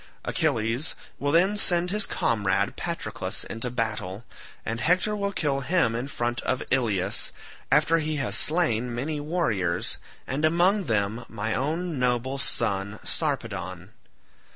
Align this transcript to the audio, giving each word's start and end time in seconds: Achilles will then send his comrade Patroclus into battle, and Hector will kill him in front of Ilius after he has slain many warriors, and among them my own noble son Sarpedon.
Achilles 0.25 0.95
will 1.19 1.31
then 1.31 1.55
send 1.55 1.91
his 1.91 2.07
comrade 2.07 2.75
Patroclus 2.75 3.43
into 3.43 3.69
battle, 3.69 4.25
and 4.65 4.81
Hector 4.81 5.15
will 5.15 5.31
kill 5.31 5.59
him 5.59 5.93
in 5.93 6.07
front 6.07 6.41
of 6.41 6.63
Ilius 6.71 7.31
after 7.71 7.99
he 7.99 8.15
has 8.15 8.35
slain 8.35 8.95
many 8.95 9.19
warriors, 9.19 9.99
and 10.25 10.43
among 10.43 10.85
them 10.85 11.23
my 11.29 11.53
own 11.53 11.99
noble 11.99 12.39
son 12.39 12.97
Sarpedon. 13.03 13.91